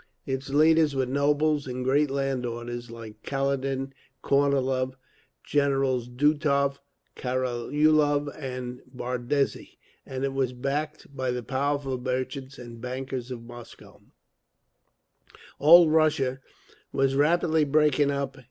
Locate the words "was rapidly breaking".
16.91-18.09